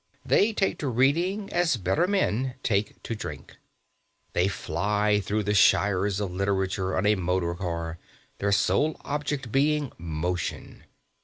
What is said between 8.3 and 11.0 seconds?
their sole object being motion.